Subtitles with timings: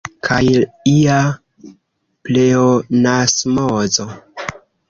[0.27, 0.39] Kaj
[0.93, 1.17] ia
[2.29, 4.09] pleonasmozo.